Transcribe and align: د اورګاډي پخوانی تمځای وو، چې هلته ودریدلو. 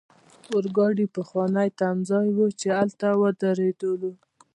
د 0.45 0.47
اورګاډي 0.55 1.05
پخوانی 1.15 1.69
تمځای 1.79 2.27
وو، 2.35 2.47
چې 2.59 2.67
هلته 2.77 3.07
ودریدلو. 3.21 4.11